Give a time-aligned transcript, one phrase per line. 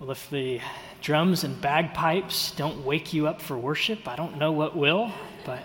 [0.00, 0.62] Well, if the
[1.02, 5.12] drums and bagpipes don't wake you up for worship, I don't know what will,
[5.44, 5.58] but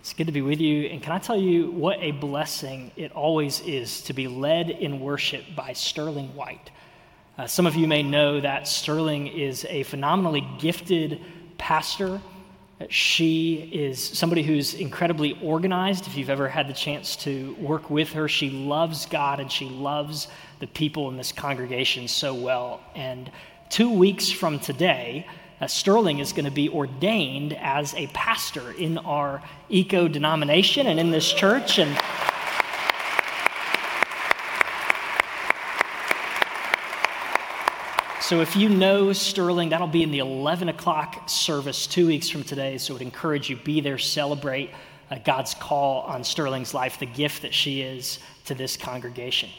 [0.00, 0.88] it's good to be with you.
[0.88, 4.98] And can I tell you what a blessing it always is to be led in
[4.98, 6.72] worship by Sterling White?
[7.38, 11.20] Uh, some of you may know that Sterling is a phenomenally gifted
[11.56, 12.20] pastor.
[12.88, 16.08] She is somebody who's incredibly organized.
[16.08, 19.66] If you've ever had the chance to work with her, she loves God and she
[19.66, 20.26] loves
[20.58, 22.80] the people in this congregation so well.
[22.96, 23.30] And
[23.70, 25.26] two weeks from today,
[25.60, 30.98] uh, Sterling is going to be ordained as a pastor in our ECO denomination and
[30.98, 31.78] in this church.
[31.78, 31.96] And
[38.20, 42.42] so, if you know Sterling, that'll be in the 11 o'clock service two weeks from
[42.42, 42.76] today.
[42.76, 44.70] So, I would encourage you be there, celebrate
[45.10, 49.50] uh, God's call on Sterling's life, the gift that she is to this congregation.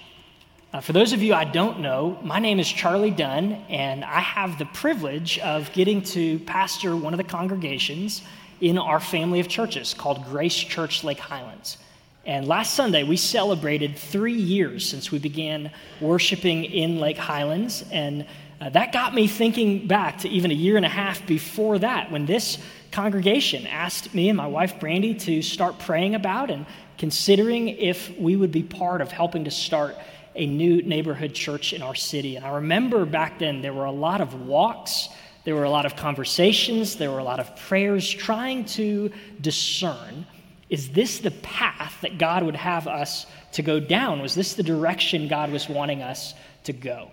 [0.73, 4.21] Uh, for those of you I don't know, my name is Charlie Dunn, and I
[4.21, 8.21] have the privilege of getting to pastor one of the congregations
[8.61, 11.77] in our family of churches called Grace Church Lake Highlands.
[12.25, 17.83] And last Sunday, we celebrated three years since we began worshiping in Lake Highlands.
[17.91, 18.25] And
[18.61, 22.09] uh, that got me thinking back to even a year and a half before that
[22.13, 22.57] when this
[22.91, 26.65] congregation asked me and my wife Brandy to start praying about and
[26.97, 29.97] considering if we would be part of helping to start
[30.35, 32.35] a new neighborhood church in our city.
[32.35, 35.09] And I remember back then there were a lot of walks,
[35.43, 40.25] there were a lot of conversations, there were a lot of prayers trying to discern
[40.71, 44.21] is this the path that God would have us to go down?
[44.21, 47.11] Was this the direction God was wanting us to go?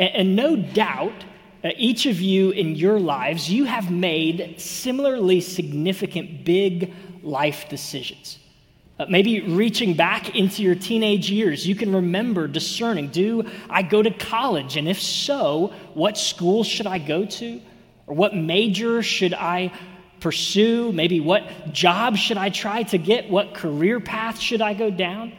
[0.00, 1.24] And, and no doubt,
[1.62, 8.40] uh, each of you in your lives, you have made similarly significant big life decisions.
[8.96, 14.00] Uh, maybe reaching back into your teenage years, you can remember discerning do I go
[14.00, 14.76] to college?
[14.76, 17.60] And if so, what school should I go to?
[18.06, 19.72] Or what major should I
[20.20, 20.92] pursue?
[20.92, 23.28] Maybe what job should I try to get?
[23.28, 25.32] What career path should I go down?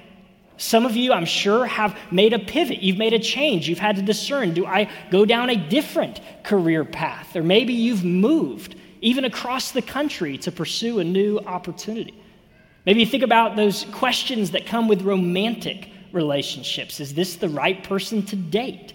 [0.57, 2.81] Some of you, I'm sure, have made a pivot.
[2.81, 3.69] You've made a change.
[3.69, 7.35] You've had to discern do I go down a different career path?
[7.37, 12.21] Or maybe you've moved even across the country to pursue a new opportunity.
[12.85, 16.99] Maybe you think about those questions that come with romantic relationships.
[16.99, 18.93] Is this the right person to date?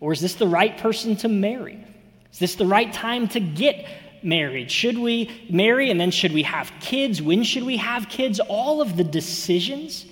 [0.00, 1.84] Or is this the right person to marry?
[2.32, 3.86] Is this the right time to get
[4.22, 4.70] married?
[4.70, 7.20] Should we marry and then should we have kids?
[7.20, 8.40] When should we have kids?
[8.40, 10.06] All of the decisions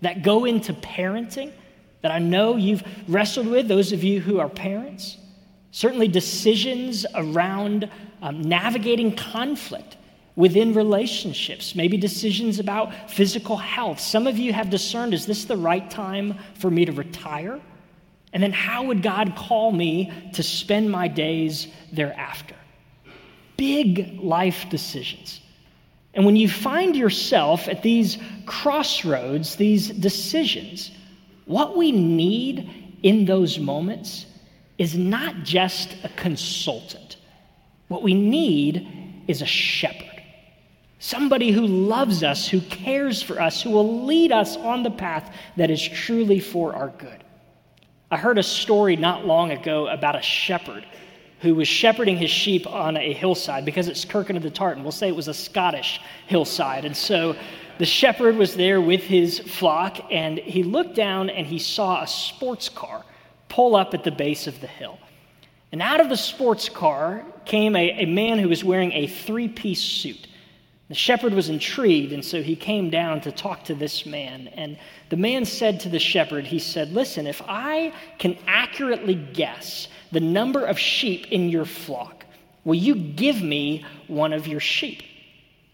[0.00, 1.52] that go into parenting
[2.02, 5.16] that I know you've wrestled with, those of you who are parents.
[5.72, 7.90] Certainly, decisions around
[8.22, 9.96] um, navigating conflict
[10.36, 13.98] within relationships, maybe decisions about physical health.
[13.98, 17.60] Some of you have discerned is this the right time for me to retire?
[18.34, 22.54] And then how would God call me to spend my days thereafter?
[23.56, 25.40] Big life decisions.
[26.12, 30.90] And when you find yourself at these crossroads, these decisions,
[31.46, 34.26] what we need in those moments
[34.76, 37.16] is not just a consultant.
[37.88, 40.05] What we need is a shepherd
[40.98, 45.34] somebody who loves us, who cares for us, who will lead us on the path
[45.56, 47.24] that is truly for our good.
[48.10, 50.86] I heard a story not long ago about a shepherd
[51.40, 54.82] who was shepherding his sheep on a hillside because it's Kirkin of the Tartan.
[54.82, 56.84] We'll say it was a Scottish hillside.
[56.84, 57.36] And so
[57.78, 62.06] the shepherd was there with his flock, and he looked down and he saw a
[62.06, 63.04] sports car
[63.48, 64.98] pull up at the base of the hill.
[65.72, 69.48] And out of the sports car came a, a man who was wearing a three
[69.48, 70.26] piece suit.
[70.88, 74.46] The shepherd was intrigued, and so he came down to talk to this man.
[74.48, 79.88] And the man said to the shepherd, He said, Listen, if I can accurately guess
[80.12, 82.24] the number of sheep in your flock,
[82.64, 85.02] will you give me one of your sheep?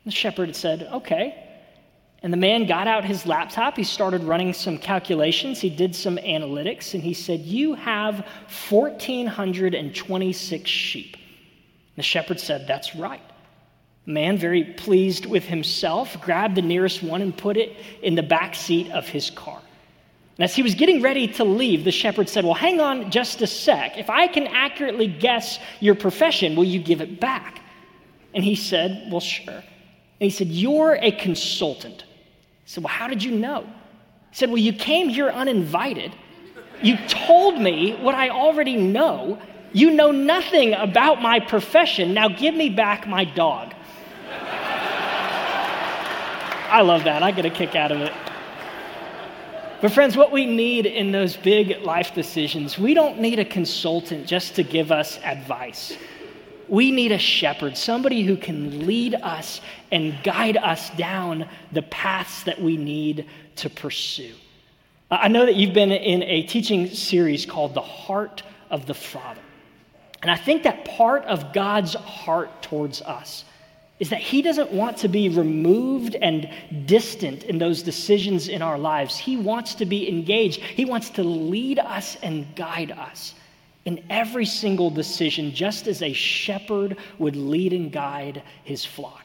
[0.06, 1.38] The shepherd said, Okay.
[2.22, 3.76] And the man got out his laptop.
[3.76, 5.60] He started running some calculations.
[5.60, 8.26] He did some analytics, and he said, You have
[8.70, 11.16] 1,426 sheep.
[11.96, 13.20] The shepherd said, That's right
[14.06, 18.54] man, very pleased with himself, grabbed the nearest one and put it in the back
[18.54, 19.60] seat of his car.
[20.38, 23.42] And as he was getting ready to leave, the shepherd said, Well, hang on just
[23.42, 23.98] a sec.
[23.98, 27.60] If I can accurately guess your profession, will you give it back?
[28.34, 29.52] And he said, Well, sure.
[29.52, 29.64] And
[30.18, 32.04] he said, You're a consultant.
[32.64, 33.62] He said, Well, how did you know?
[34.30, 36.14] He said, Well, you came here uninvited.
[36.82, 39.38] You told me what I already know.
[39.72, 42.14] You know nothing about my profession.
[42.14, 43.71] Now give me back my dog.
[46.72, 47.22] I love that.
[47.22, 48.14] I get a kick out of it.
[49.82, 54.26] But, friends, what we need in those big life decisions, we don't need a consultant
[54.26, 55.98] just to give us advice.
[56.68, 59.60] We need a shepherd, somebody who can lead us
[59.90, 63.26] and guide us down the paths that we need
[63.56, 64.32] to pursue.
[65.10, 69.42] I know that you've been in a teaching series called The Heart of the Father.
[70.22, 73.44] And I think that part of God's heart towards us
[74.02, 76.50] is that He doesn't want to be removed and
[76.86, 79.16] distant in those decisions in our lives.
[79.16, 83.36] He wants to be engaged, He wants to lead us and guide us
[83.84, 89.22] in every single decision, just as a shepherd would lead and guide his flock.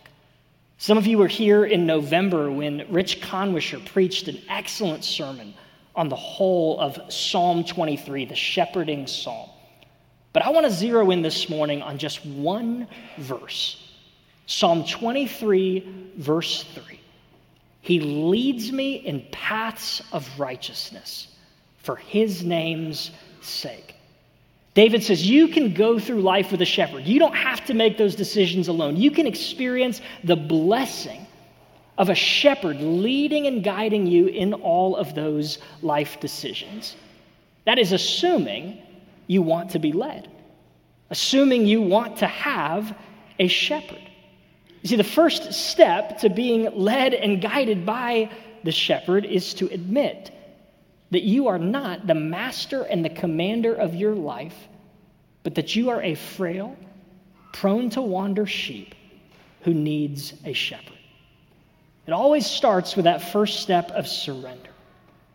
[0.77, 5.55] Some of you were here in November when Rich Conwisher preached an excellent sermon
[5.95, 9.49] on the whole of Psalm 23, the shepherding psalm.
[10.33, 12.87] But I want to zero in this morning on just one
[13.17, 13.86] verse
[14.47, 16.99] Psalm 23, verse 3.
[17.81, 21.27] He leads me in paths of righteousness
[21.77, 23.11] for his name's
[23.41, 23.95] sake.
[24.73, 27.05] David says, You can go through life with a shepherd.
[27.05, 28.95] You don't have to make those decisions alone.
[28.95, 31.25] You can experience the blessing
[31.97, 36.95] of a shepherd leading and guiding you in all of those life decisions.
[37.65, 38.81] That is assuming
[39.27, 40.29] you want to be led,
[41.09, 42.95] assuming you want to have
[43.39, 44.06] a shepherd.
[44.87, 48.29] You see, the first step to being led and guided by
[48.63, 50.31] the shepherd is to admit
[51.11, 54.55] that you are not the master and the commander of your life,
[55.43, 56.77] but that you are a frail,
[57.51, 58.95] prone to wander sheep
[59.63, 60.97] who needs a shepherd.
[62.05, 64.69] It always starts with that first step of surrender.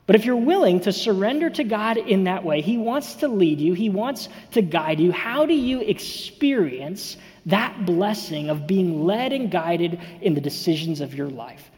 [0.06, 3.60] But if you're willing to surrender to God in that way, He wants to lead
[3.60, 5.12] you, He wants to guide you.
[5.12, 7.16] How do you experience
[7.46, 11.70] that blessing of being led and guided in the decisions of your life.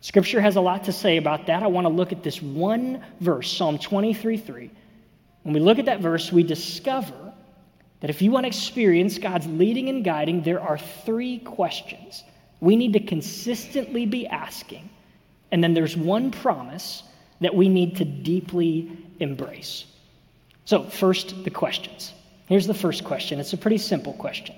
[0.00, 1.62] Scripture has a lot to say about that.
[1.62, 4.70] I want to look at this one verse, Psalm 23 3.
[5.42, 7.32] When we look at that verse, we discover
[8.00, 12.24] that if you want to experience God's leading and guiding, there are three questions
[12.60, 14.88] we need to consistently be asking.
[15.50, 17.02] And then there's one promise
[17.40, 19.86] that we need to deeply embrace.
[20.64, 22.12] So, first, the questions.
[22.46, 24.56] Here's the first question it's a pretty simple question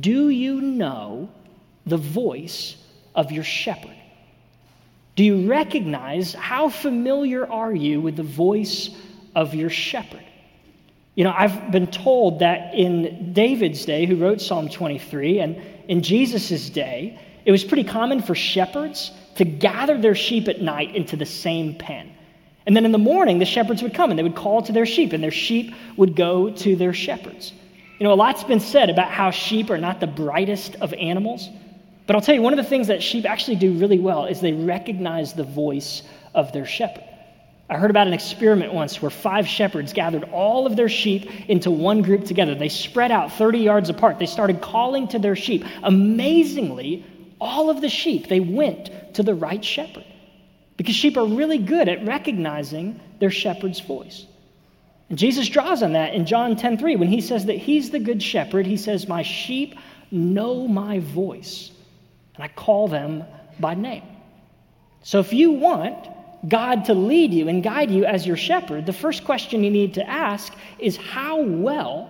[0.00, 1.30] do you know
[1.86, 2.76] the voice
[3.14, 3.96] of your shepherd?
[5.16, 8.90] Do you recognize how familiar are you with the voice
[9.34, 10.22] of your shepherd?
[11.14, 15.56] You know, I've been told that in David's day, who wrote Psalm 23, and
[15.88, 20.94] in Jesus' day, it was pretty common for shepherds to gather their sheep at night
[20.94, 22.12] into the same pen.
[22.66, 24.84] And then in the morning, the shepherds would come and they would call to their
[24.84, 27.52] sheep, and their sheep would go to their shepherds.
[27.98, 31.48] You know, a lot's been said about how sheep are not the brightest of animals.
[32.06, 34.40] But I'll tell you, one of the things that sheep actually do really well is
[34.40, 36.02] they recognize the voice
[36.34, 37.04] of their shepherd.
[37.70, 41.70] I heard about an experiment once where five shepherds gathered all of their sheep into
[41.70, 42.54] one group together.
[42.54, 44.18] They spread out 30 yards apart.
[44.18, 45.64] They started calling to their sheep.
[45.82, 47.04] Amazingly,
[47.40, 50.04] all of the sheep, they went to the right shepherd
[50.76, 54.26] because sheep are really good at recognizing their shepherd's voice.
[55.08, 58.22] And Jesus draws on that in John 10:3 when he says that he's the good
[58.22, 58.64] shepherd.
[58.64, 59.74] He says, "My sheep
[60.12, 61.72] know my voice,
[62.36, 63.24] and I call them
[63.58, 64.04] by name."
[65.02, 65.96] So if you want
[66.46, 69.94] God to lead you and guide you as your shepherd, the first question you need
[69.94, 72.08] to ask is how well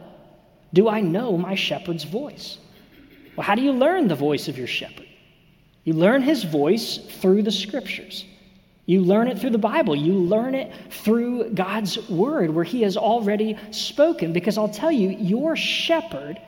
[0.75, 2.59] do I know my shepherd's voice?
[3.35, 5.08] Well, how do you learn the voice of your shepherd?
[5.89, 8.27] You learn his voice through the scriptures.
[8.85, 9.97] You learn it through the Bible.
[9.97, 14.35] You learn it through God's word where He has already spoken.
[14.35, 16.39] Because I'll tell you, your shepherd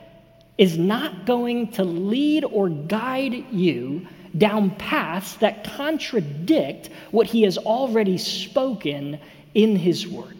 [0.59, 4.05] is not going to lead or guide you
[4.37, 9.19] down paths that contradict what He has already spoken
[9.55, 10.37] in His word.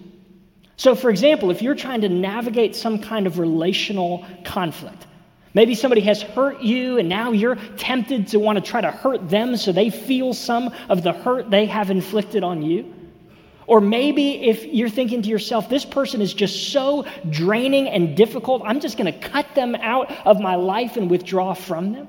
[0.78, 5.08] So, for example, if you're trying to navigate some kind of relational conflict,
[5.54, 9.30] Maybe somebody has hurt you and now you're tempted to want to try to hurt
[9.30, 12.94] them so they feel some of the hurt they have inflicted on you.
[13.68, 18.64] Or maybe if you're thinking to yourself, this person is just so draining and difficult,
[18.66, 22.08] I'm just going to cut them out of my life and withdraw from them.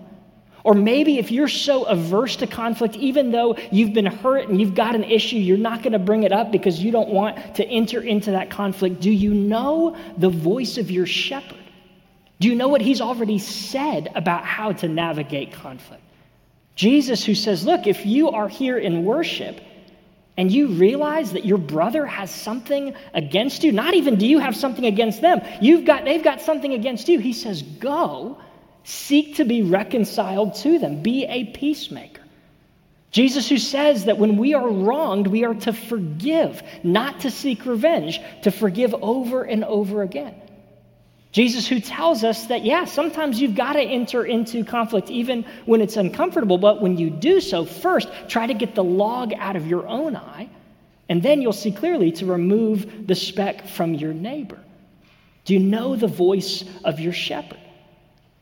[0.64, 4.74] Or maybe if you're so averse to conflict, even though you've been hurt and you've
[4.76, 7.64] got an issue, you're not going to bring it up because you don't want to
[7.64, 9.00] enter into that conflict.
[9.00, 11.58] Do you know the voice of your shepherd?
[12.42, 16.02] Do you know what he's already said about how to navigate conflict?
[16.74, 19.60] Jesus, who says, Look, if you are here in worship
[20.36, 24.56] and you realize that your brother has something against you, not even do you have
[24.56, 27.20] something against them, you've got, they've got something against you.
[27.20, 28.38] He says, Go,
[28.82, 32.22] seek to be reconciled to them, be a peacemaker.
[33.12, 37.66] Jesus, who says that when we are wronged, we are to forgive, not to seek
[37.66, 40.34] revenge, to forgive over and over again.
[41.32, 45.80] Jesus, who tells us that, yeah, sometimes you've got to enter into conflict even when
[45.80, 49.66] it's uncomfortable, but when you do so, first try to get the log out of
[49.66, 50.50] your own eye,
[51.08, 54.58] and then you'll see clearly to remove the speck from your neighbor.
[55.46, 57.58] Do you know the voice of your shepherd?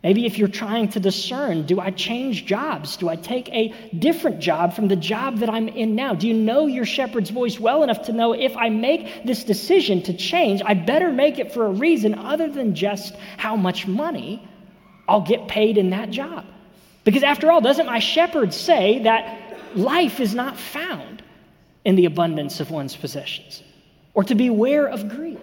[0.03, 2.97] Maybe if you're trying to discern, do I change jobs?
[2.97, 6.15] Do I take a different job from the job that I'm in now?
[6.15, 10.03] Do you know your shepherd's voice well enough to know if I make this decision
[10.05, 14.49] to change, I better make it for a reason other than just how much money
[15.07, 16.47] I'll get paid in that job?
[17.05, 21.23] Because after all, doesn't my shepherd say that life is not found
[21.85, 23.63] in the abundance of one's possessions
[24.15, 25.41] or to beware of greed?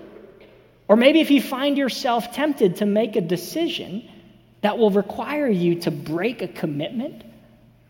[0.88, 4.10] Or maybe if you find yourself tempted to make a decision,
[4.62, 7.24] that will require you to break a commitment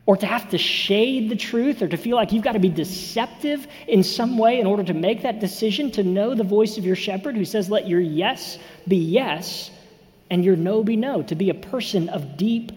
[0.05, 2.69] or to have to shade the truth or to feel like you've got to be
[2.69, 6.86] deceptive in some way in order to make that decision, to know the voice of
[6.86, 8.57] your shepherd who says, Let your yes
[8.88, 9.69] be yes
[10.29, 12.71] and your no be no, to be a person of deep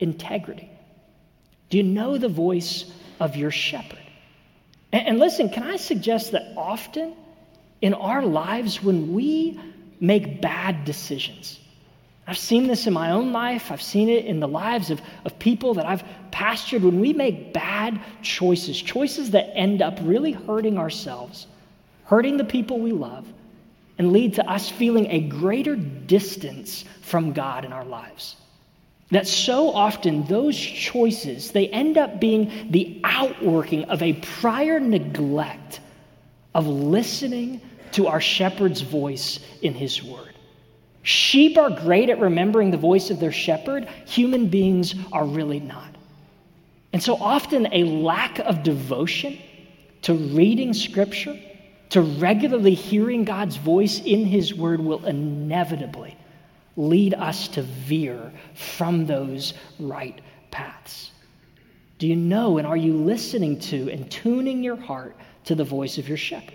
[0.00, 0.70] integrity.
[1.70, 2.84] Do you know the voice
[3.20, 3.98] of your shepherd?
[4.92, 7.14] And, and listen, can I suggest that often
[7.80, 9.60] in our lives, when we
[10.00, 11.60] make bad decisions,
[12.28, 13.72] I've seen this in my own life.
[13.72, 16.82] I've seen it in the lives of, of people that I've pastored.
[16.82, 21.46] When we make bad choices, choices that end up really hurting ourselves,
[22.04, 23.26] hurting the people we love,
[23.96, 28.36] and lead to us feeling a greater distance from God in our lives.
[29.10, 35.80] That so often those choices, they end up being the outworking of a prior neglect
[36.54, 40.34] of listening to our shepherd's voice in his word.
[41.08, 45.96] Sheep are great at remembering the voice of their shepherd, human beings are really not.
[46.92, 49.38] And so often, a lack of devotion
[50.02, 51.40] to reading scripture,
[51.88, 56.14] to regularly hearing God's voice in his word, will inevitably
[56.76, 61.12] lead us to veer from those right paths.
[61.96, 65.96] Do you know and are you listening to and tuning your heart to the voice
[65.96, 66.52] of your shepherd?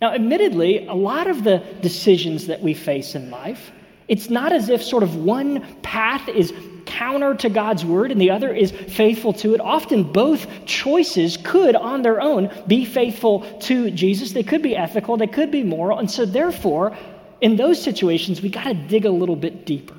[0.00, 3.72] Now, admittedly, a lot of the decisions that we face in life,
[4.06, 6.52] it's not as if sort of one path is
[6.86, 9.60] counter to God's word and the other is faithful to it.
[9.60, 14.32] Often both choices could, on their own, be faithful to Jesus.
[14.32, 15.98] They could be ethical, they could be moral.
[15.98, 16.96] And so, therefore,
[17.40, 19.94] in those situations, we got to dig a little bit deeper.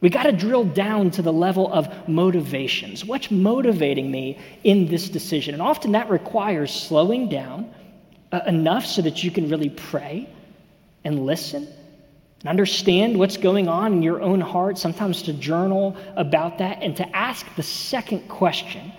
[0.00, 3.04] We got to drill down to the level of motivations.
[3.06, 5.54] What's motivating me in this decision?
[5.54, 7.72] And often that requires slowing down
[8.34, 10.28] uh, enough so that you can really pray
[11.04, 11.68] and listen
[12.40, 16.96] and understand what's going on in your own heart, sometimes to journal about that, and
[16.96, 18.92] to ask the second question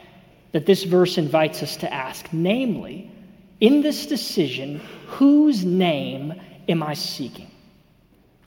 [0.53, 3.11] that this verse invites us to ask namely,
[3.59, 6.33] in this decision, whose name
[6.69, 7.51] am I seeking?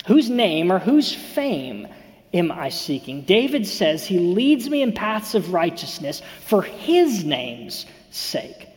[0.06, 1.86] Whose name or whose fame
[2.32, 3.22] am I seeking?
[3.22, 8.67] David says, He leads me in paths of righteousness for His name's sake.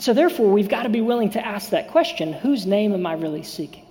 [0.00, 3.04] And so, therefore, we've got to be willing to ask that question whose name am
[3.04, 3.84] I really seeking?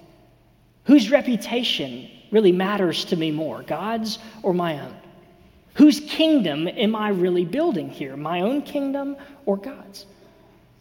[0.86, 4.96] Whose reputation really matters to me more, God's or my own?
[5.76, 10.08] Whose kingdom am I really building here, my own kingdom or God's?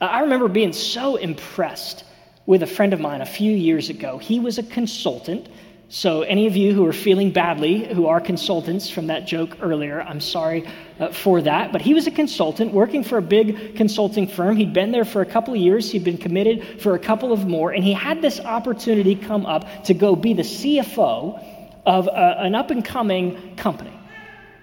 [0.01, 2.05] I remember being so impressed
[2.47, 4.17] with a friend of mine a few years ago.
[4.17, 5.47] He was a consultant
[5.91, 10.03] so, any of you who are feeling badly, who are consultants from that joke earlier,
[10.03, 10.69] I'm sorry
[11.01, 11.73] uh, for that.
[11.73, 14.57] But he was a consultant working for a big consulting firm.
[14.57, 17.47] He'd been there for a couple of years, he'd been committed for a couple of
[17.47, 21.43] more, and he had this opportunity come up to go be the CFO
[21.87, 23.99] of a, uh, an up and coming company.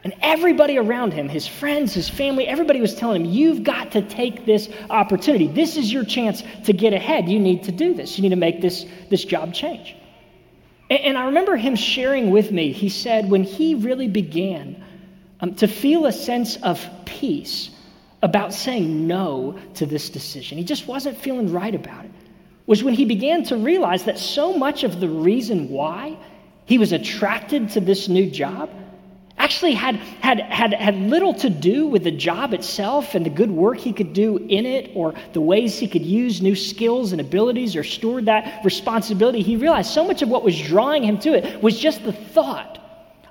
[0.04, 4.04] And everybody around him, his friends, his family, everybody was telling him, You've got to
[4.04, 5.48] take this opportunity.
[5.48, 7.28] This is your chance to get ahead.
[7.28, 8.16] You need to do this.
[8.16, 9.96] You need to make this, this job change.
[10.90, 14.84] And I remember him sharing with me, he said, when he really began
[15.40, 17.72] um, to feel a sense of peace
[18.22, 22.12] about saying no to this decision, he just wasn't feeling right about it,
[22.68, 26.18] was when he began to realize that so much of the reason why
[26.66, 28.70] he was attracted to this new job
[29.46, 33.52] actually had, had, had, had little to do with the job itself and the good
[33.52, 37.22] work he could do in it or the ways he could use new skills and
[37.22, 39.44] abilities or steward that responsibility.
[39.44, 42.80] He realized so much of what was drawing him to it was just the thought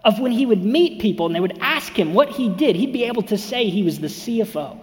[0.04, 2.92] of when he would meet people and they would ask him what he did, he'd
[2.92, 4.78] be able to say he was the CFO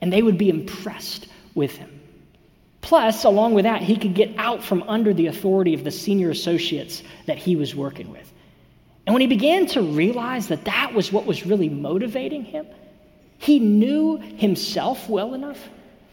[0.00, 2.00] and they would be impressed with him.
[2.80, 6.30] Plus, along with that, he could get out from under the authority of the senior
[6.30, 8.32] associates that he was working with.
[9.06, 12.66] And when he began to realize that that was what was really motivating him,
[13.38, 15.58] He knew himself well enough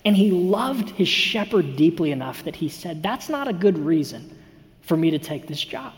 [0.05, 4.37] and he loved his shepherd deeply enough that he said, That's not a good reason
[4.81, 5.93] for me to take this job.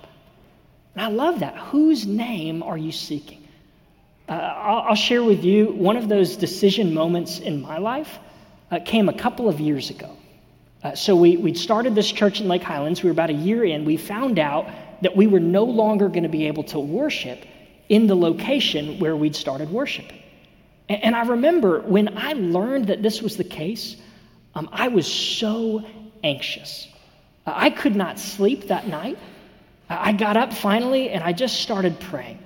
[0.94, 1.58] And I love that.
[1.58, 3.48] Whose name are you seeking?
[4.30, 8.18] Uh, I'll, I'll, share with you one of those decision moments in my life
[8.72, 10.16] uh, came a couple of years ago.
[10.84, 13.04] Uh, so we, we'd started this church in Lake Highlands.
[13.04, 13.86] We were about a year in.
[13.86, 14.68] We found out
[15.02, 17.46] that we were no longer going to be able to worship
[17.90, 20.22] in the location where we'd started worshiping.
[20.88, 23.96] And, I remember when I learned that this was the case,
[24.54, 25.84] um, I was so
[26.24, 26.88] anxious.
[27.46, 29.18] Uh, I could not sleep that night.
[29.90, 32.40] I got up finally and I just started praying.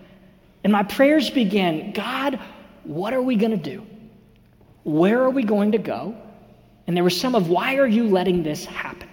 [0.63, 2.39] And my prayers began God,
[2.83, 3.85] what are we going to do?
[4.83, 6.15] Where are we going to go?
[6.87, 9.09] And there was some of why are you letting this happen?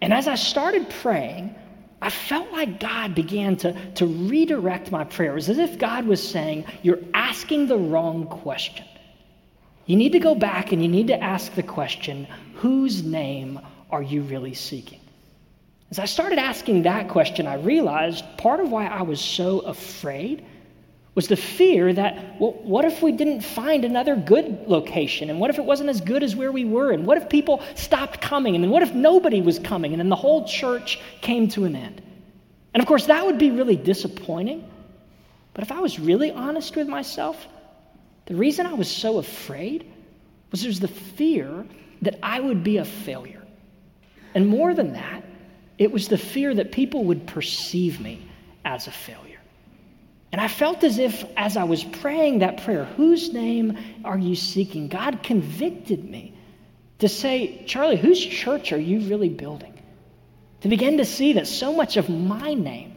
[0.00, 1.54] And as I started praying,
[2.02, 6.64] I felt like God began to, to redirect my prayers, as if God was saying,
[6.82, 8.84] You're asking the wrong question.
[9.86, 14.02] You need to go back and you need to ask the question, Whose name are
[14.02, 14.98] you really seeking?
[15.92, 20.44] As I started asking that question, I realized part of why I was so afraid
[21.14, 25.28] was the fear that, well, what if we didn't find another good location?
[25.28, 26.90] And what if it wasn't as good as where we were?
[26.90, 28.54] And what if people stopped coming?
[28.54, 29.92] And then what if nobody was coming?
[29.92, 32.00] And then the whole church came to an end?
[32.72, 34.68] And of course, that would be really disappointing.
[35.52, 37.46] But if I was really honest with myself,
[38.24, 39.92] the reason I was so afraid
[40.50, 41.66] was there's the fear
[42.00, 43.42] that I would be a failure.
[44.34, 45.24] And more than that,
[45.76, 48.26] it was the fear that people would perceive me
[48.64, 49.31] as a failure.
[50.32, 54.34] And I felt as if, as I was praying that prayer, whose name are you
[54.34, 54.88] seeking?
[54.88, 56.34] God convicted me
[57.00, 59.74] to say, Charlie, whose church are you really building?
[60.62, 62.92] To begin to see that so much of my name,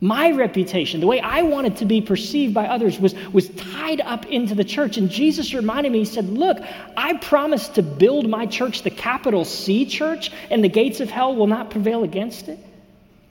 [0.00, 4.26] my reputation, the way I wanted to be perceived by others was, was tied up
[4.26, 4.98] into the church.
[4.98, 6.58] And Jesus reminded me, He said, Look,
[6.96, 11.34] I promised to build my church, the capital C church, and the gates of hell
[11.34, 12.58] will not prevail against it.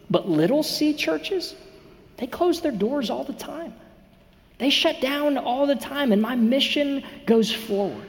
[0.09, 1.53] But little c churches,
[2.17, 3.73] they close their doors all the time.
[4.59, 8.07] They shut down all the time, and my mission goes forward.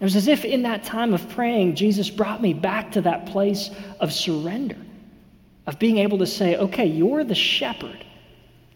[0.00, 3.26] It was as if in that time of praying, Jesus brought me back to that
[3.26, 4.78] place of surrender,
[5.66, 8.04] of being able to say, okay, you're the shepherd,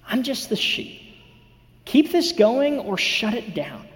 [0.06, 1.00] I'm just the sheep.
[1.86, 3.86] Keep this going or shut it down.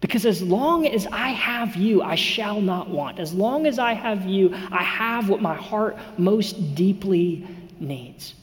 [0.00, 3.20] Because as long as I have you, I shall not want.
[3.20, 7.46] As long as I have you, I have what my heart most deeply
[7.78, 8.34] needs.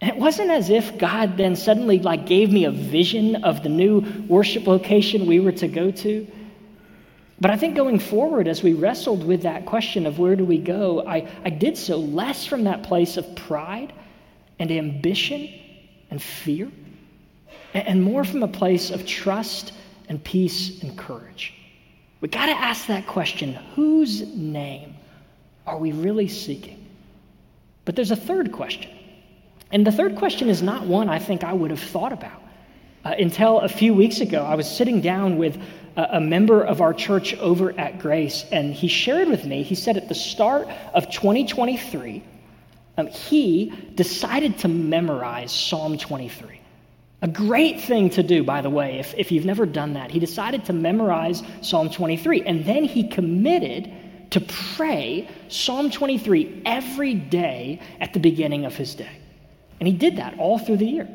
[0.00, 3.68] And it wasn't as if God then suddenly like gave me a vision of the
[3.68, 6.26] new worship location we were to go to.
[7.40, 10.58] But I think going forward, as we wrestled with that question of where do we
[10.58, 13.92] go, I, I did so less from that place of pride
[14.58, 15.48] and ambition
[16.10, 16.70] and fear,
[17.72, 19.72] and, and more from a place of trust
[20.08, 21.54] and peace and courage.
[22.20, 24.94] We got to ask that question whose name
[25.66, 26.86] are we really seeking?
[27.84, 28.90] But there's a third question.
[29.72, 32.42] And the third question is not one I think I would have thought about.
[33.04, 35.56] Uh, until a few weeks ago, I was sitting down with
[35.96, 39.74] a, a member of our church over at Grace, and he shared with me, he
[39.74, 42.22] said at the start of 2023,
[42.98, 46.60] um, he decided to memorize Psalm 23.
[47.22, 50.10] A great thing to do, by the way, if, if you've never done that.
[50.10, 53.90] He decided to memorize Psalm 23, and then he committed
[54.30, 59.19] to pray Psalm 23 every day at the beginning of his day.
[59.80, 61.08] And he did that all through the year.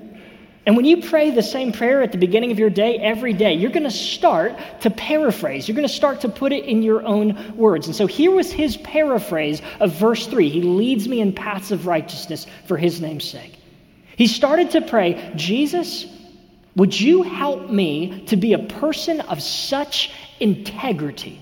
[0.65, 3.53] And when you pray the same prayer at the beginning of your day every day,
[3.53, 5.67] you're going to start to paraphrase.
[5.67, 7.85] You're going to start to put it in your own words.
[7.85, 11.85] And so here was his paraphrase of verse 3 He leads me in paths of
[11.85, 13.59] righteousness for his name's sake.
[14.17, 16.07] He started to pray, Jesus,
[16.75, 21.39] would you help me to be a person of such integrity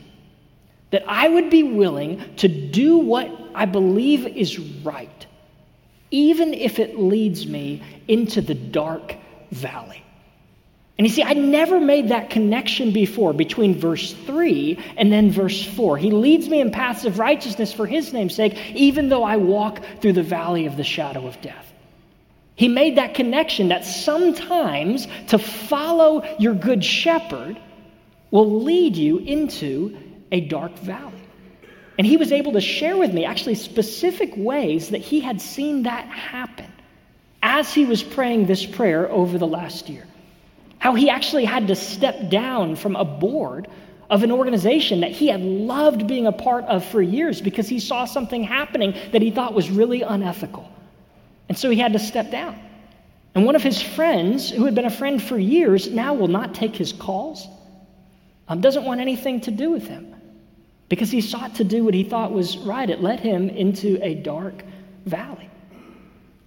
[0.92, 5.28] that I would be willing to do what I believe is right?
[6.14, 9.16] Even if it leads me into the dark
[9.50, 10.04] valley.
[10.96, 15.66] And you see, I never made that connection before between verse 3 and then verse
[15.66, 15.98] 4.
[15.98, 19.84] He leads me in paths of righteousness for his name's sake, even though I walk
[20.02, 21.74] through the valley of the shadow of death.
[22.54, 27.60] He made that connection that sometimes to follow your good shepherd
[28.30, 29.98] will lead you into
[30.32, 31.23] a dark valley.
[31.98, 35.84] And he was able to share with me actually specific ways that he had seen
[35.84, 36.72] that happen
[37.42, 40.06] as he was praying this prayer over the last year.
[40.80, 43.68] How he actually had to step down from a board
[44.10, 47.80] of an organization that he had loved being a part of for years because he
[47.80, 50.70] saw something happening that he thought was really unethical.
[51.48, 52.60] And so he had to step down.
[53.36, 56.54] And one of his friends, who had been a friend for years, now will not
[56.54, 57.48] take his calls,
[58.48, 60.13] um, doesn't want anything to do with him
[60.90, 62.90] because he sought to do what he thought was right.
[62.90, 64.64] It led him into a dark
[65.06, 65.50] valley.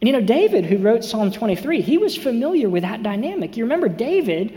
[0.01, 3.57] And you know, David, who wrote Psalm 23, he was familiar with that dynamic.
[3.57, 4.57] You remember David,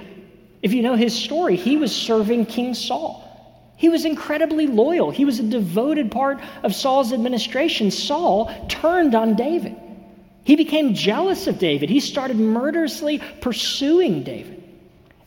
[0.61, 3.25] if you know his story, he was serving King Saul.
[3.77, 5.09] He was incredibly loyal.
[5.09, 7.91] He was a devoted part of Saul's administration.
[7.91, 9.77] Saul turned on David.
[10.43, 11.89] He became jealous of David.
[11.89, 14.58] He started murderously pursuing David.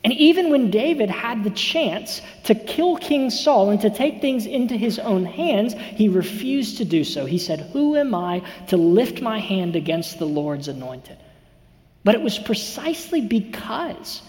[0.05, 4.47] And even when David had the chance to kill King Saul and to take things
[4.47, 7.25] into his own hands, he refused to do so.
[7.25, 11.19] He said, Who am I to lift my hand against the Lord's anointed?
[12.03, 14.23] But it was precisely because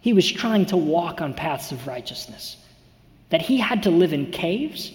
[0.00, 2.56] he was trying to walk on paths of righteousness
[3.28, 4.92] that he had to live in caves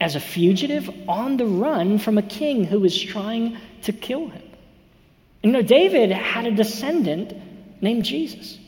[0.00, 4.42] as a fugitive on the run from a king who was trying to kill him.
[5.42, 7.34] And you know, David had a descendant
[7.82, 8.58] named Jesus.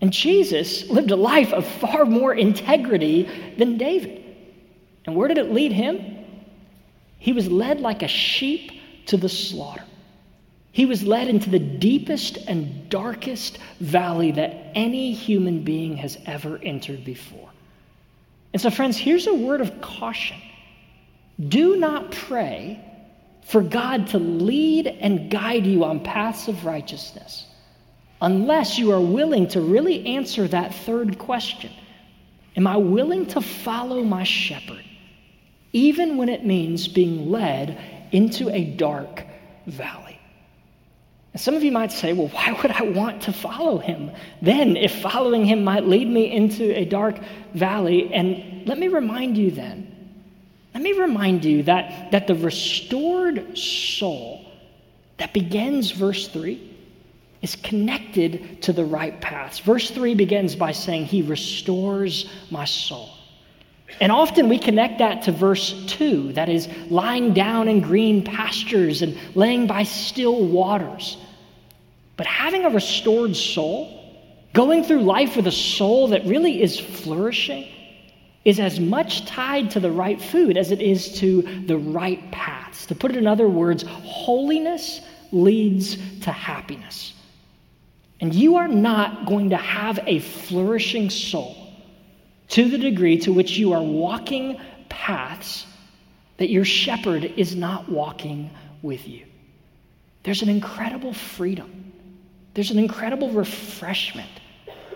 [0.00, 4.24] And Jesus lived a life of far more integrity than David.
[5.06, 6.26] And where did it lead him?
[7.18, 8.72] He was led like a sheep
[9.06, 9.84] to the slaughter.
[10.72, 16.58] He was led into the deepest and darkest valley that any human being has ever
[16.62, 17.48] entered before.
[18.52, 20.36] And so, friends, here's a word of caution
[21.48, 22.84] do not pray
[23.46, 27.46] for God to lead and guide you on paths of righteousness
[28.20, 31.70] unless you are willing to really answer that third question
[32.56, 34.84] Am I willing to follow my shepherd,
[35.72, 37.80] even when it means being led
[38.12, 39.24] into a dark
[39.66, 40.18] valley?
[41.32, 44.10] And some of you might say, well, why would I want to follow him
[44.42, 47.20] then if following him might lead me into a dark
[47.54, 48.12] valley?
[48.12, 49.86] And let me remind you then,
[50.74, 54.44] let me remind you that, that the restored soul
[55.18, 56.69] that begins verse 3
[57.42, 59.58] is connected to the right paths.
[59.60, 63.10] Verse 3 begins by saying, He restores my soul.
[64.00, 69.02] And often we connect that to verse 2, that is, lying down in green pastures
[69.02, 71.16] and laying by still waters.
[72.16, 73.96] But having a restored soul,
[74.52, 77.66] going through life with a soul that really is flourishing,
[78.44, 82.86] is as much tied to the right food as it is to the right paths.
[82.86, 85.00] To put it in other words, holiness
[85.32, 87.14] leads to happiness.
[88.20, 91.56] And you are not going to have a flourishing soul
[92.48, 95.66] to the degree to which you are walking paths
[96.36, 98.50] that your shepherd is not walking
[98.82, 99.26] with you.
[100.22, 101.92] There's an incredible freedom,
[102.54, 104.28] there's an incredible refreshment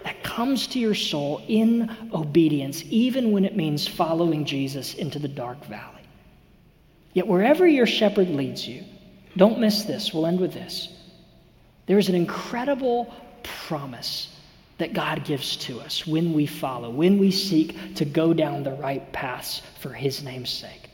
[0.05, 5.29] that comes to your soul in obedience, even when it means following Jesus into the
[5.29, 6.03] dark valley.
[7.15, 8.85] Yet, wherever your shepherd leads you,
[9.37, 10.13] don't miss this.
[10.13, 10.89] We'll end with this.
[11.87, 14.29] There is an incredible promise
[14.79, 18.73] that God gives to us when we follow, when we seek to go down the
[18.73, 20.91] right paths for His name's sake.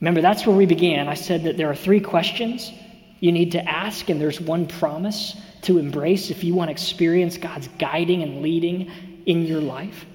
[0.00, 1.08] Remember, that's where we began.
[1.08, 2.72] I said that there are three questions
[3.20, 7.36] you need to ask, and there's one promise to embrace if you want to experience
[7.36, 8.90] God's guiding and leading
[9.26, 10.06] in your life.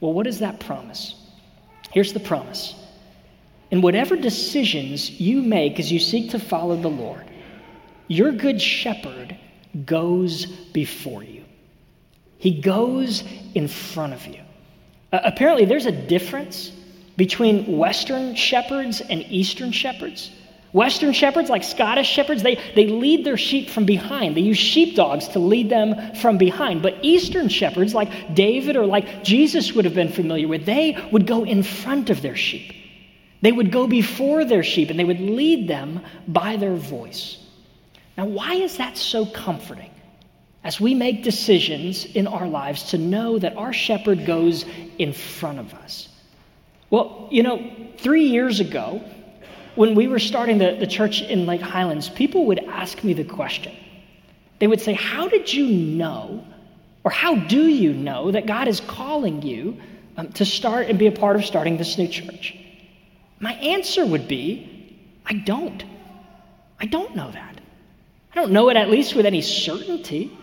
[0.00, 1.14] Well, what is that promise?
[1.92, 2.74] Here's the promise.
[3.70, 7.24] In whatever decisions you make as you seek to follow the Lord,
[8.14, 9.36] your good shepherd
[9.84, 11.44] goes before you.
[12.38, 14.40] He goes in front of you.
[15.12, 16.72] Uh, apparently, there's a difference
[17.16, 20.30] between Western shepherds and Eastern shepherds.
[20.72, 24.34] Western shepherds, like Scottish shepherds, they, they lead their sheep from behind.
[24.34, 26.80] They use sheepdogs to lead them from behind.
[26.80, 31.26] But Eastern shepherds, like David or like Jesus would have been familiar with, they would
[31.26, 32.74] go in front of their sheep.
[33.42, 37.41] They would go before their sheep and they would lead them by their voice.
[38.16, 39.90] Now, why is that so comforting?
[40.64, 44.64] As we make decisions in our lives to know that our shepherd goes
[44.98, 46.08] in front of us.
[46.90, 49.02] Well, you know, three years ago,
[49.74, 53.24] when we were starting the, the church in Lake Highlands, people would ask me the
[53.24, 53.74] question.
[54.58, 56.44] They would say, How did you know,
[57.02, 59.80] or how do you know that God is calling you
[60.16, 62.56] um, to start and be a part of starting this new church?
[63.40, 65.82] My answer would be, I don't.
[66.78, 67.60] I don't know that.
[68.32, 70.36] I don't know it at least with any certainty,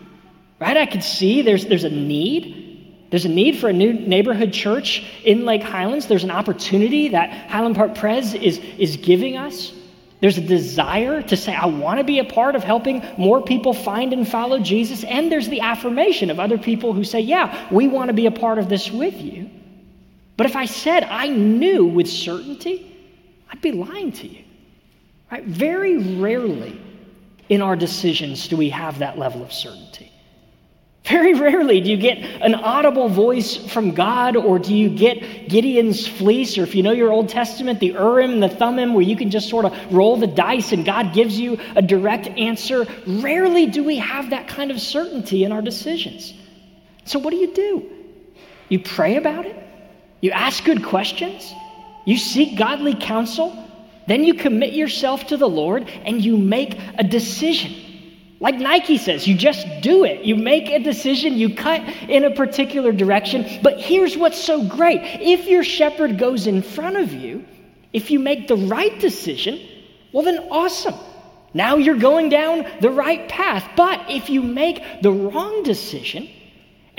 [0.60, 0.78] right?
[0.78, 3.08] I could see there's, there's a need.
[3.10, 6.06] There's a need for a new neighborhood church in Lake Highlands.
[6.06, 9.74] There's an opportunity that Highland Park Pres is, is giving us.
[10.22, 13.74] There's a desire to say, I want to be a part of helping more people
[13.74, 15.04] find and follow Jesus.
[15.06, 18.32] And there's the affirmation of other people who say, Yeah, we want to be a
[18.32, 19.50] part of this with you.
[20.38, 22.96] But if I said I knew with certainty,
[23.50, 24.44] I'd be lying to you.
[25.32, 25.44] Right?
[25.46, 26.80] Very rarely
[27.50, 30.12] in our decisions do we have that level of certainty.
[31.06, 36.08] Very rarely do you get an audible voice from God, or do you get Gideon's
[36.08, 39.32] fleece, or if you know your Old Testament, the Urim, the Thummim, where you can
[39.32, 42.86] just sort of roll the dice and God gives you a direct answer.
[43.08, 46.34] Rarely do we have that kind of certainty in our decisions.
[47.06, 47.90] So, what do you do?
[48.68, 49.56] You pray about it,
[50.22, 51.54] you ask good questions,
[52.06, 53.69] you seek godly counsel,
[54.10, 57.76] then you commit yourself to the Lord and you make a decision.
[58.40, 60.24] Like Nike says, you just do it.
[60.24, 63.46] You make a decision, you cut in a particular direction.
[63.62, 67.46] But here's what's so great if your shepherd goes in front of you,
[67.94, 69.60] if you make the right decision,
[70.12, 70.96] well, then awesome.
[71.54, 73.70] Now you're going down the right path.
[73.76, 76.30] But if you make the wrong decision,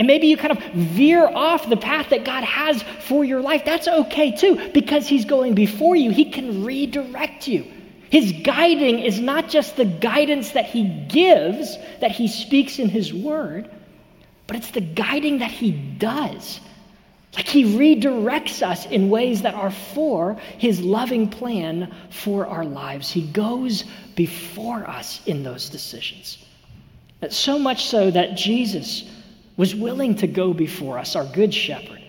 [0.01, 3.67] and maybe you kind of veer off the path that God has for your life,
[3.67, 6.11] that's okay too, because He's going before you.
[6.11, 7.71] He can redirect you.
[8.09, 13.13] His guiding is not just the guidance that he gives, that he speaks in his
[13.13, 13.71] word,
[14.47, 16.61] but it's the guiding that he does.
[17.37, 23.11] Like he redirects us in ways that are for his loving plan for our lives.
[23.11, 23.85] He goes
[24.17, 26.39] before us in those decisions.
[27.29, 29.05] So much so that Jesus
[29.61, 32.01] was willing to go before us, our good shepherd,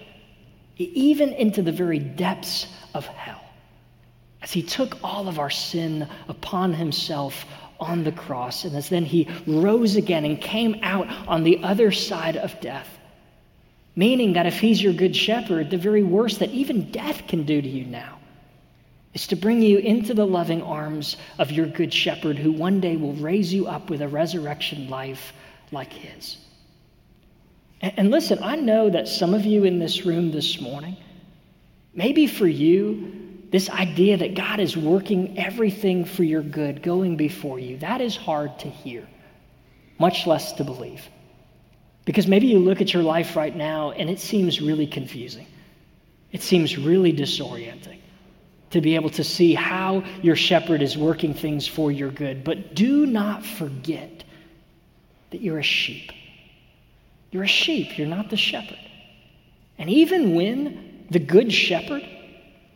[0.77, 3.43] even into the very depths of hell
[4.41, 7.43] as he took all of our sin upon himself
[7.77, 11.91] on the cross, and as then he rose again and came out on the other
[11.91, 12.87] side of death.
[13.97, 17.61] Meaning that if he's your good shepherd, the very worst that even death can do
[17.61, 18.17] to you now
[19.13, 22.95] is to bring you into the loving arms of your good shepherd who one day
[22.95, 25.33] will raise you up with a resurrection life
[25.73, 26.37] like his.
[27.81, 30.97] And, listen, I know that some of you in this room this morning,
[31.95, 33.11] maybe for you,
[33.49, 38.15] this idea that God is working everything for your good going before you, that is
[38.15, 39.07] hard to hear,
[39.97, 41.03] much less to believe.
[42.05, 45.47] Because maybe you look at your life right now and it seems really confusing.
[46.31, 47.99] It seems really disorienting
[48.69, 52.43] to be able to see how your shepherd is working things for your good.
[52.43, 54.23] But do not forget
[55.31, 56.11] that you're a sheep.
[57.31, 58.79] You're a sheep, you're not the shepherd.
[59.77, 62.03] And even when the good shepherd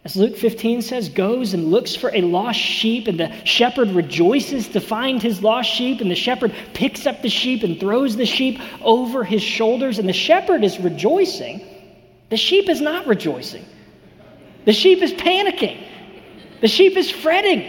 [0.06, 4.68] as Luke 15 says, goes and looks for a lost sheep, and the shepherd rejoices
[4.70, 8.28] to find his lost sheep, and the shepherd picks up the sheep and throws the
[8.28, 11.60] sheep over his shoulders, and the shepherd is rejoicing.
[12.30, 13.66] The sheep is not rejoicing.
[14.66, 15.84] The sheep is panicking.
[16.62, 17.64] The sheep is fretting.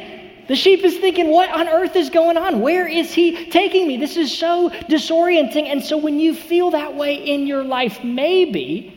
[0.48, 2.60] The sheep is thinking, What on earth is going on?
[2.60, 3.96] Where is he taking me?
[3.96, 5.66] This is so disorienting.
[5.66, 8.92] And so, when you feel that way in your life, maybe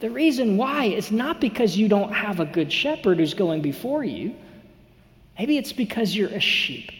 [0.00, 4.04] the reason why is not because you don't have a good shepherd who's going before
[4.04, 4.34] you.
[5.38, 6.90] Maybe it's because you're a sheep.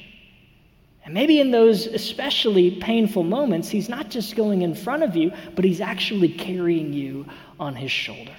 [1.04, 5.32] And maybe in those especially painful moments, he's not just going in front of you,
[5.54, 7.26] but he's actually carrying you
[7.60, 8.34] on his shoulder.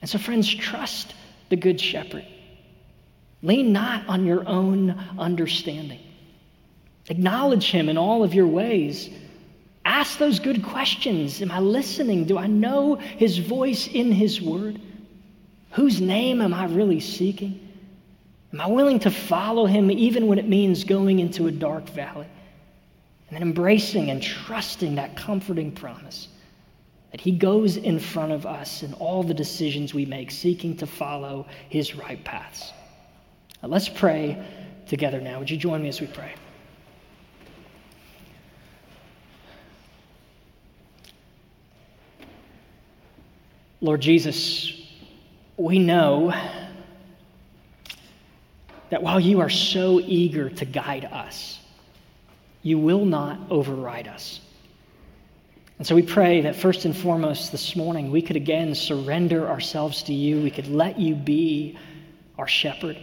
[0.00, 1.14] And so, friends, trust
[1.48, 2.24] the good shepherd.
[3.42, 6.00] Lean not on your own understanding.
[7.08, 9.10] Acknowledge him in all of your ways
[9.84, 11.42] Ask those good questions.
[11.42, 12.24] Am I listening?
[12.24, 14.80] Do I know his voice in his word?
[15.72, 17.68] Whose name am I really seeking?
[18.52, 22.26] Am I willing to follow him even when it means going into a dark valley?
[23.28, 26.28] And then embracing and trusting that comforting promise
[27.10, 30.86] that he goes in front of us in all the decisions we make, seeking to
[30.86, 32.72] follow his right paths.
[33.62, 34.44] Let's pray
[34.86, 35.38] together now.
[35.38, 36.34] Would you join me as we pray?
[43.80, 44.72] Lord Jesus,
[45.56, 46.32] we know
[48.90, 51.58] that while you are so eager to guide us,
[52.62, 54.40] you will not override us.
[55.78, 60.02] And so we pray that first and foremost this morning, we could again surrender ourselves
[60.04, 60.42] to you.
[60.42, 61.76] We could let you be
[62.38, 62.98] our shepherd.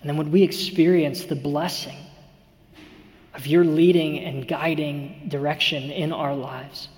[0.00, 1.96] And then would we experience the blessing
[3.34, 6.88] of your leading and guiding direction in our lives?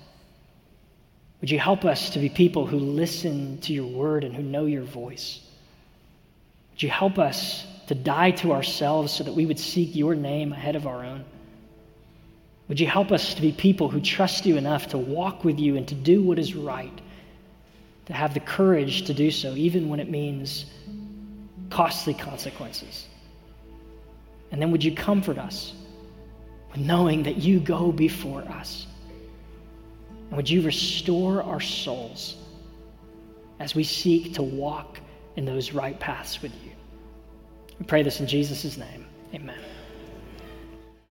[1.39, 4.65] Would you help us to be people who listen to your word and who know
[4.65, 5.41] your voice?
[6.71, 10.53] Would you help us to die to ourselves so that we would seek your name
[10.53, 11.25] ahead of our own?
[12.67, 15.75] Would you help us to be people who trust you enough to walk with you
[15.75, 17.01] and to do what is right,
[18.05, 20.65] to have the courage to do so, even when it means
[21.71, 23.07] costly consequences?
[24.51, 25.73] And then would you comfort us
[26.71, 28.85] with knowing that you go before us?
[30.09, 32.35] And would you restore our souls
[33.59, 34.99] as we seek to walk
[35.35, 36.71] in those right paths with you?
[37.79, 39.07] We pray this in Jesus' name.
[39.33, 39.59] Amen.